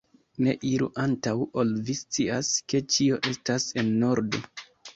Ne 0.45 0.53
iru, 0.69 0.87
antaŭ 1.03 1.33
ol 1.63 1.75
vi 1.91 1.97
scias, 2.01 2.51
ke 2.73 2.83
ĉio 2.95 3.23
estas 3.35 3.71
en 3.85 3.95
ordo! 4.13 4.45